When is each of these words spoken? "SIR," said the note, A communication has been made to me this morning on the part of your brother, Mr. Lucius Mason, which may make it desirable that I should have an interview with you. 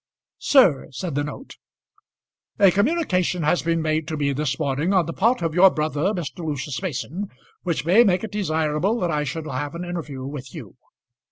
"SIR," 0.39 0.87
said 0.89 1.13
the 1.13 1.23
note, 1.23 1.57
A 2.57 2.71
communication 2.71 3.43
has 3.43 3.61
been 3.61 3.83
made 3.83 4.07
to 4.07 4.17
me 4.17 4.33
this 4.33 4.57
morning 4.57 4.93
on 4.93 5.05
the 5.05 5.13
part 5.13 5.43
of 5.43 5.53
your 5.53 5.69
brother, 5.69 6.11
Mr. 6.11 6.43
Lucius 6.43 6.81
Mason, 6.81 7.27
which 7.61 7.85
may 7.85 8.03
make 8.03 8.23
it 8.23 8.31
desirable 8.31 8.99
that 9.01 9.11
I 9.11 9.23
should 9.23 9.45
have 9.45 9.75
an 9.75 9.85
interview 9.85 10.23
with 10.25 10.55
you. 10.55 10.75